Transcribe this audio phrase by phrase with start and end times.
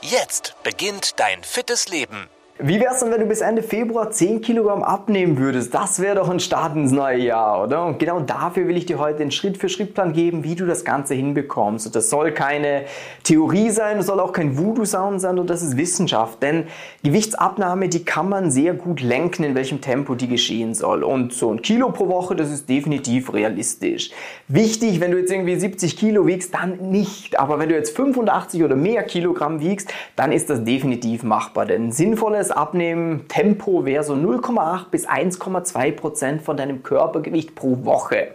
[0.00, 2.28] Jetzt beginnt dein fittes Leben.
[2.60, 5.72] Wie wär's denn, wenn du bis Ende Februar 10 Kilogramm abnehmen würdest?
[5.72, 7.86] Das wäre doch ein Start ins neue Jahr, oder?
[7.86, 11.86] Und genau dafür will ich dir heute den Schritt-für-Schritt-Plan geben, wie du das Ganze hinbekommst.
[11.86, 12.86] Und das soll keine
[13.22, 16.42] Theorie sein, das soll auch kein Voodoo-Sound sein, und das ist Wissenschaft.
[16.42, 16.64] Denn
[17.04, 21.04] Gewichtsabnahme, die kann man sehr gut lenken, in welchem Tempo die geschehen soll.
[21.04, 24.10] Und so ein Kilo pro Woche, das ist definitiv realistisch.
[24.48, 27.38] Wichtig, wenn du jetzt irgendwie 70 Kilo wiegst, dann nicht.
[27.38, 31.64] Aber wenn du jetzt 85 oder mehr Kilogramm wiegst, dann ist das definitiv machbar.
[31.64, 38.28] Denn sinnvolles das Abnehmen-Tempo wäre so 0,8 bis 1,2 Prozent von deinem Körpergewicht pro Woche.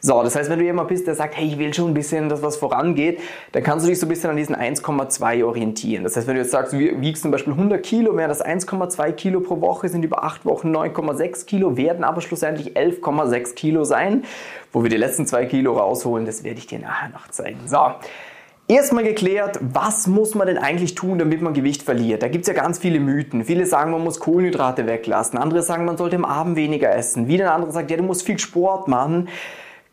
[0.00, 2.28] So, das heißt, wenn du jemand bist, der sagt, hey, ich will schon ein bisschen,
[2.28, 3.20] dass was vorangeht,
[3.52, 6.04] dann kannst du dich so ein bisschen an diesen 1,2 orientieren.
[6.04, 9.12] Das heißt, wenn du jetzt sagst, du wiegst zum Beispiel 100 Kilo, wären das 1,2
[9.12, 14.24] Kilo pro Woche, sind über 8 Wochen 9,6 Kilo, werden aber schlussendlich 11,6 Kilo sein.
[14.72, 17.60] Wo wir die letzten 2 Kilo rausholen, das werde ich dir nachher noch zeigen.
[17.66, 17.78] So.
[18.68, 22.22] Erstmal geklärt, was muss man denn eigentlich tun, damit man Gewicht verliert?
[22.22, 23.44] Da gibt es ja ganz viele Mythen.
[23.44, 25.38] Viele sagen, man muss Kohlenhydrate weglassen.
[25.38, 27.28] Andere sagen, man sollte am Abend weniger essen.
[27.28, 29.28] Wieder ein anderer sagt, ja, du musst viel Sport machen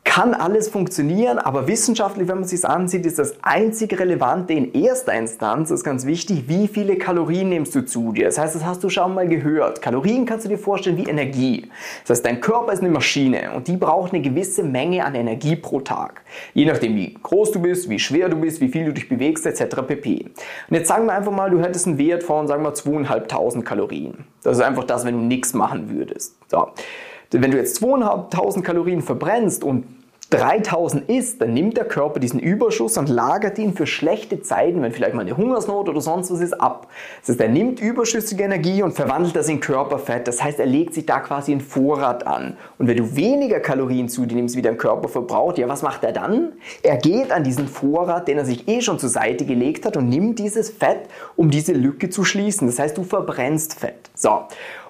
[0.03, 5.13] kann alles funktionieren, aber wissenschaftlich, wenn man sich ansieht, ist das einzig Relevante in erster
[5.13, 8.25] Instanz, ist ganz wichtig, wie viele Kalorien nimmst du zu dir.
[8.25, 9.81] Das heißt, das hast du schon mal gehört.
[9.81, 11.69] Kalorien kannst du dir vorstellen wie Energie.
[12.01, 15.55] Das heißt, dein Körper ist eine Maschine und die braucht eine gewisse Menge an Energie
[15.55, 16.21] pro Tag.
[16.53, 19.45] Je nachdem, wie groß du bist, wie schwer du bist, wie viel du dich bewegst,
[19.45, 19.81] etc.
[19.87, 20.25] pp.
[20.69, 24.25] Und jetzt sagen wir einfach mal, du hättest einen Wert von, sagen wir, 2.500 Kalorien.
[24.43, 26.35] Das ist einfach das, wenn du nichts machen würdest.
[26.49, 26.67] So.
[27.41, 29.85] Wenn du jetzt 2.500 Kalorien verbrennst und
[30.33, 34.91] 3000 isst, dann nimmt der Körper diesen Überschuss und lagert ihn für schlechte Zeiten, wenn
[34.91, 36.87] vielleicht mal eine Hungersnot oder sonst was ist, ab.
[37.21, 40.27] Das heißt, er nimmt überschüssige Energie und verwandelt das in Körperfett.
[40.27, 42.57] Das heißt, er legt sich da quasi einen Vorrat an.
[42.79, 46.03] Und wenn du weniger Kalorien zu dir nimmst, wie dein Körper verbraucht, ja, was macht
[46.03, 46.53] er dann?
[46.81, 50.09] Er geht an diesen Vorrat, den er sich eh schon zur Seite gelegt hat und
[50.09, 52.65] nimmt dieses Fett, um diese Lücke zu schließen.
[52.65, 54.09] Das heißt, du verbrennst Fett.
[54.15, 54.39] So.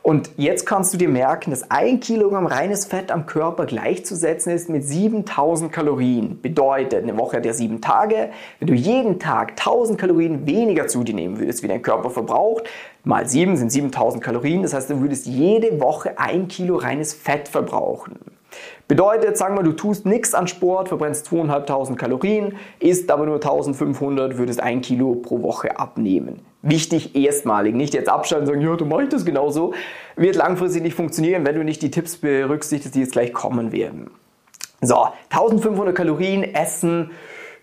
[0.03, 4.69] Und jetzt kannst du dir merken, dass ein Kilogramm reines Fett am Körper gleichzusetzen ist
[4.69, 6.41] mit 7000 Kalorien.
[6.41, 8.31] Bedeutet, eine Woche hat ja sieben Tage.
[8.59, 12.65] Wenn du jeden Tag 1000 Kalorien weniger zu dir nehmen würdest, wie dein Körper verbraucht,
[13.05, 14.63] mal sieben sind 7000 Kalorien.
[14.63, 18.19] Das heißt, du würdest jede Woche ein Kilo reines Fett verbrauchen.
[18.89, 24.35] Bedeutet, sagen wir, du tust nichts an Sport, verbrennst 2.500 Kalorien, isst aber nur 1.500,
[24.37, 26.41] würdest ein Kilo pro Woche abnehmen.
[26.65, 29.73] Wichtig erstmalig, nicht jetzt abschalten und sagen, ja, du machst das genauso.
[30.15, 34.09] Wird langfristig nicht funktionieren, wenn du nicht die Tipps berücksichtigst, die jetzt gleich kommen werden.
[34.79, 37.11] So, 1500 Kalorien essen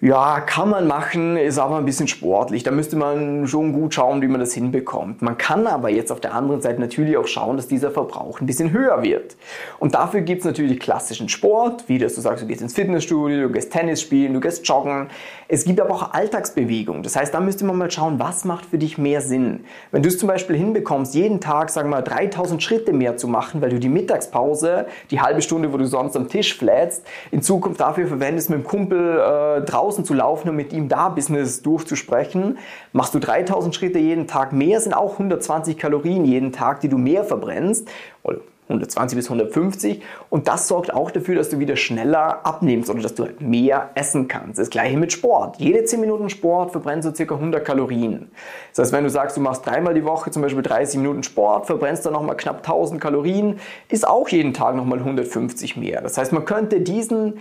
[0.02, 2.62] ja, kann man machen, ist aber ein bisschen sportlich.
[2.62, 5.20] Da müsste man schon gut schauen, wie man das hinbekommt.
[5.20, 8.46] Man kann aber jetzt auf der anderen Seite natürlich auch schauen, dass dieser Verbrauch ein
[8.46, 9.36] bisschen höher wird.
[9.78, 13.48] Und dafür gibt es natürlich klassischen Sport, wie dass du sagst, du gehst ins Fitnessstudio,
[13.48, 15.08] du gehst Tennis spielen, du gehst joggen.
[15.48, 17.02] Es gibt aber auch Alltagsbewegung.
[17.02, 19.64] Das heißt, da müsste man mal schauen, was macht für dich mehr Sinn.
[19.90, 23.28] Wenn du es zum Beispiel hinbekommst, jeden Tag, sagen wir mal, 3000 Schritte mehr zu
[23.28, 27.42] machen, weil du die Mittagspause, die halbe Stunde, wo du sonst am Tisch flätst, in
[27.42, 31.08] Zukunft dafür verwendest, mit dem Kumpel äh, draußen draußen zu laufen und mit ihm da
[31.08, 32.58] Business durchzusprechen.
[32.92, 36.96] Machst du 3000 Schritte jeden Tag mehr, sind auch 120 Kalorien jeden Tag, die du
[36.96, 37.88] mehr verbrennst.
[38.22, 43.02] Oder 120 bis 150 und das sorgt auch dafür, dass du wieder schneller abnimmst oder
[43.02, 44.60] dass du halt mehr essen kannst.
[44.60, 45.56] Das gleiche mit Sport.
[45.58, 48.30] Jede 10 Minuten Sport verbrennt so circa 100 Kalorien.
[48.70, 51.66] Das heißt, wenn du sagst, du machst dreimal die Woche zum Beispiel 30 Minuten Sport,
[51.66, 53.58] verbrennst dann nochmal knapp 1000 Kalorien,
[53.88, 56.00] ist auch jeden Tag nochmal 150 mehr.
[56.00, 57.40] Das heißt, man könnte diesen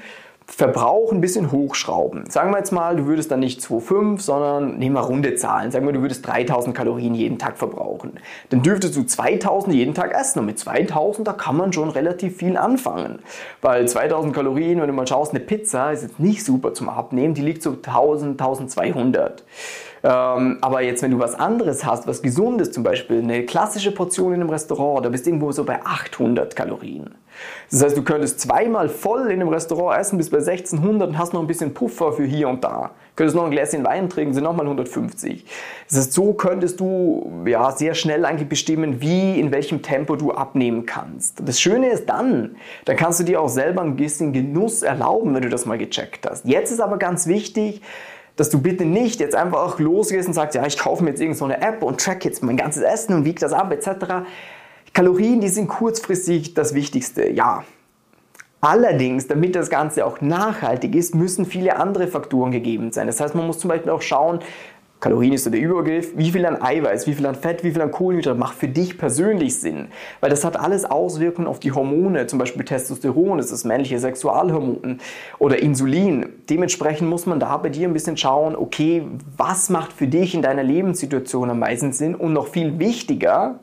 [0.51, 2.29] Verbrauch ein bisschen hochschrauben.
[2.29, 5.71] Sagen wir jetzt mal, du würdest dann nicht 2,5, sondern nehmen wir runde Zahlen.
[5.71, 8.19] Sagen wir, du würdest 3000 Kalorien jeden Tag verbrauchen.
[8.49, 10.39] Dann dürftest du 2000 jeden Tag essen.
[10.39, 13.19] Und mit 2000, da kann man schon relativ viel anfangen.
[13.61, 17.35] Weil 2000 Kalorien, wenn du mal schaust, eine Pizza ist jetzt nicht super zum Abnehmen.
[17.35, 19.43] Die liegt so 1000, 1200.
[20.03, 24.33] Ähm, aber jetzt, wenn du was anderes hast, was gesundes zum Beispiel, eine klassische Portion
[24.33, 27.15] in einem Restaurant, da bist du irgendwo so bei 800 Kalorien.
[27.71, 31.33] Das heißt, du könntest zweimal voll in einem Restaurant essen, bis bei 1600 und hast
[31.33, 32.91] noch ein bisschen Puffer für hier und da.
[33.15, 35.45] Könntest noch ein Gläschen Wein trinken, sind nochmal 150.
[35.89, 40.31] Das heißt, so könntest du ja, sehr schnell eigentlich bestimmen, wie, in welchem Tempo du
[40.31, 41.41] abnehmen kannst.
[41.45, 42.55] Das Schöne ist dann,
[42.85, 46.27] dann kannst du dir auch selber ein bisschen Genuss erlauben, wenn du das mal gecheckt
[46.29, 46.45] hast.
[46.45, 47.81] Jetzt ist aber ganz wichtig,
[48.39, 51.59] dass du bitte nicht jetzt einfach losgehst und sagst, ja, ich kaufe mir jetzt irgendeine
[51.59, 54.25] so App und track jetzt mein ganzes Essen und wiege das ab etc.
[54.93, 57.65] Kalorien, die sind kurzfristig das Wichtigste, ja.
[58.61, 63.07] Allerdings, damit das Ganze auch nachhaltig ist, müssen viele andere Faktoren gegeben sein.
[63.07, 64.39] Das heißt, man muss zum Beispiel auch schauen,
[64.99, 67.81] Kalorien ist so der Übergriff, wie viel an Eiweiß, wie viel an Fett, wie viel
[67.81, 69.87] an Kohlenhydrate macht für dich persönlich Sinn.
[70.19, 74.99] Weil das hat alles Auswirkungen auf die Hormone, zum Beispiel Testosteron, das ist männliche Sexualhormon
[75.37, 76.25] oder Insulin.
[76.49, 79.07] Dementsprechend muss man da bei dir ein bisschen schauen, okay,
[79.37, 83.59] was macht für dich in deiner Lebenssituation am meisten Sinn und noch viel wichtiger,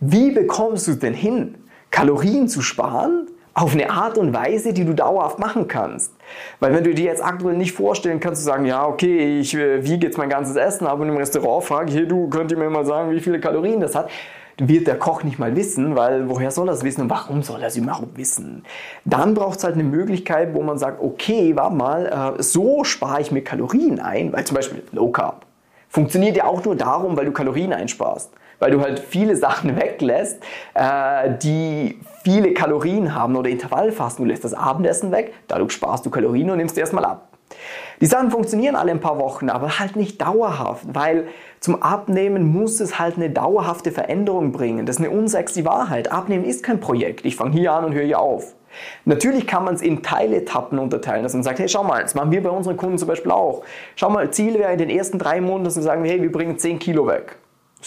[0.00, 1.54] wie bekommst du es denn hin,
[1.90, 6.12] Kalorien zu sparen, auf eine Art und Weise, die du dauerhaft machen kannst.
[6.60, 9.82] Weil wenn du dir jetzt aktuell nicht vorstellen kannst, du sagen, ja, okay, ich äh,
[9.82, 12.84] wiege jetzt mein ganzes Essen, aber im Restaurant frage, hier, du, könnt ihr mir mal
[12.84, 14.10] sagen, wie viele Kalorien das hat?
[14.58, 17.66] wird der Koch nicht mal wissen, weil woher soll es wissen und warum soll er
[17.66, 18.64] es überhaupt wissen?
[19.04, 23.20] Dann braucht es halt eine Möglichkeit, wo man sagt, okay, warte mal, äh, so spare
[23.20, 25.44] ich mir Kalorien ein, weil zum Beispiel Low Carb
[25.90, 30.42] funktioniert ja auch nur darum, weil du Kalorien einsparst weil du halt viele Sachen weglässt,
[30.74, 34.24] äh, die viele Kalorien haben oder Intervallfasten.
[34.24, 37.28] Du lässt das Abendessen weg, dadurch sparst du Kalorien und nimmst erstmal ab.
[38.00, 41.28] Die Sachen funktionieren alle ein paar Wochen, aber halt nicht dauerhaft, weil
[41.60, 44.84] zum Abnehmen muss es halt eine dauerhafte Veränderung bringen.
[44.84, 46.12] Das ist eine unsexy Wahrheit.
[46.12, 47.24] Abnehmen ist kein Projekt.
[47.24, 48.54] Ich fange hier an und höre hier auf.
[49.06, 52.30] Natürlich kann man es in Teiletappen unterteilen, dass man sagt, hey, schau mal, das machen
[52.30, 53.62] wir bei unseren Kunden zum Beispiel auch.
[53.94, 56.58] Schau mal, Ziel wäre in den ersten drei Monaten, dass wir sagen, hey, wir bringen
[56.58, 57.38] 10 Kilo weg.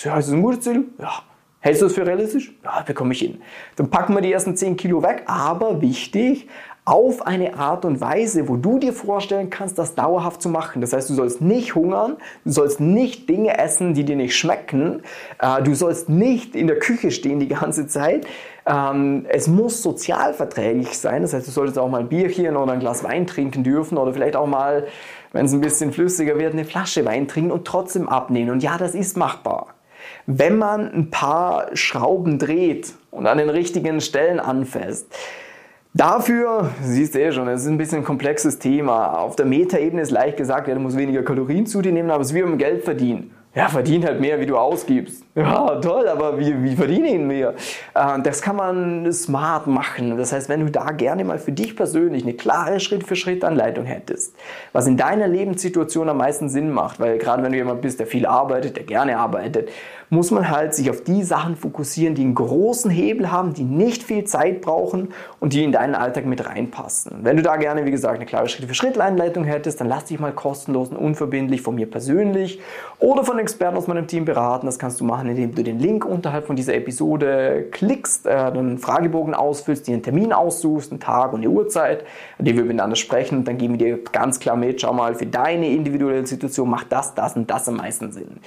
[0.04, 0.86] Ja, ist das ein gutes Ziel?
[1.00, 1.24] Ja.
[1.62, 2.54] Hältst du das für realistisch?
[2.64, 3.42] Ja, bekomme ich hin.
[3.76, 6.48] Dann packen wir die ersten 10 Kilo weg, aber wichtig,
[6.86, 10.82] auf eine Art und Weise, wo du dir vorstellen kannst, das dauerhaft zu machen.
[10.82, 15.04] Das heißt, du sollst nicht hungern, du sollst nicht Dinge essen, die dir nicht schmecken,
[15.40, 18.26] äh, du sollst nicht in der Küche stehen die ganze Zeit.
[18.66, 22.80] Ähm, es muss sozialverträglich sein, das heißt, du solltest auch mal ein Bierchen oder ein
[22.80, 24.88] Glas Wein trinken dürfen oder vielleicht auch mal,
[25.32, 28.50] wenn es ein bisschen flüssiger wird, eine Flasche Wein trinken und trotzdem abnehmen.
[28.50, 29.69] Und ja, das ist machbar.
[30.32, 35.08] Wenn man ein paar Schrauben dreht und an den richtigen Stellen anfasst,
[35.96, 39.18] Dafür, siehst du eh schon, es ist ein bisschen ein komplexes Thema.
[39.18, 42.22] Auf der Metaebene ist leicht gesagt, ja, du musst weniger Kalorien zu dir nehmen, aber
[42.22, 43.32] es ist wie beim Geld verdienen.
[43.56, 45.24] Ja, verdien halt mehr, wie du ausgibst.
[45.40, 47.54] Ja, toll, aber wie, wie verdiene ich mehr?
[47.96, 50.18] Äh, das kann man smart machen.
[50.18, 54.36] Das heißt, wenn du da gerne mal für dich persönlich eine klare Schritt-für-Schritt-Anleitung hättest,
[54.74, 58.08] was in deiner Lebenssituation am meisten Sinn macht, weil gerade wenn du jemand bist, der
[58.08, 59.70] viel arbeitet, der gerne arbeitet,
[60.10, 64.04] muss man halt sich auf die Sachen fokussieren, die einen großen Hebel haben, die nicht
[64.04, 65.10] viel Zeit brauchen
[65.40, 67.20] und die in deinen Alltag mit reinpassen.
[67.22, 70.90] Wenn du da gerne, wie gesagt, eine klare Schritt-für-Schritt-Anleitung hättest, dann lass dich mal kostenlos
[70.90, 72.60] und unverbindlich von mir persönlich
[72.98, 74.66] oder von Experten aus meinem Team beraten.
[74.66, 78.78] Das kannst du machen, indem du den Link unterhalb von dieser Episode klickst, äh, einen
[78.78, 82.04] Fragebogen ausfüllst, dir einen Termin aussuchst, einen Tag und eine Uhrzeit,
[82.38, 83.44] an dem wir miteinander sprechen.
[83.46, 87.16] Dann geben wir dir ganz klar mit, schau mal, für deine individuelle Situation macht das,
[87.16, 88.40] das und das am meisten Sinn.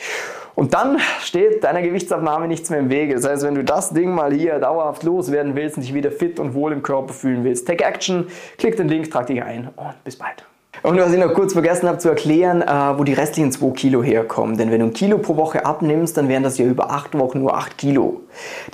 [0.54, 3.14] Und dann steht deiner Gewichtsabnahme nichts mehr im Wege.
[3.14, 6.38] Das heißt, wenn du das Ding mal hier dauerhaft loswerden willst und dich wieder fit
[6.38, 8.26] und wohl im Körper fühlen willst, take action,
[8.58, 10.44] klick den Link, trag dich ein und bis bald.
[10.82, 14.02] Und was ich noch kurz vergessen habe zu erklären, äh, wo die restlichen 2 Kilo
[14.02, 14.56] herkommen.
[14.56, 17.38] Denn wenn du ein Kilo pro Woche abnimmst, dann wären das ja über 8 Wochen
[17.38, 18.22] nur 8 Kilo.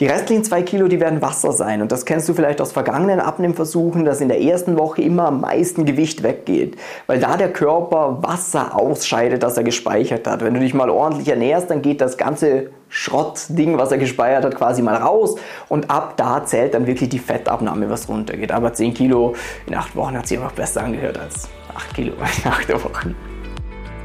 [0.01, 1.83] Die restlichen 2 Kilo, die werden Wasser sein.
[1.83, 5.43] Und das kennst du vielleicht aus vergangenen Abnehmversuchen, dass in der ersten Woche immer am
[5.43, 6.79] meisten Gewicht weggeht.
[7.07, 10.43] Weil da der Körper Wasser ausscheidet, das er gespeichert hat.
[10.43, 14.57] Wenn du dich mal ordentlich ernährst, dann geht das ganze Schrottding, was er gespeichert hat,
[14.57, 15.37] quasi mal raus.
[15.69, 18.53] Und ab da zählt dann wirklich die Fettabnahme, was runtergeht.
[18.53, 19.35] Aber 10 Kilo
[19.67, 23.15] in 8 Wochen hat sich einfach besser angehört als 8 Kilo in 8 Wochen.